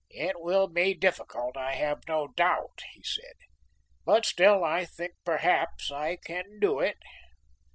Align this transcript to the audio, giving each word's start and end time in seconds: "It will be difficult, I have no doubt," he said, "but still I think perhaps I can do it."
"It 0.15 0.37
will 0.41 0.67
be 0.67 0.95
difficult, 0.95 1.55
I 1.55 1.75
have 1.75 2.07
no 2.07 2.29
doubt," 2.29 2.81
he 2.93 3.03
said, 3.03 3.35
"but 4.03 4.25
still 4.25 4.63
I 4.63 4.83
think 4.83 5.13
perhaps 5.23 5.91
I 5.91 6.15
can 6.15 6.57
do 6.59 6.79
it." 6.79 6.97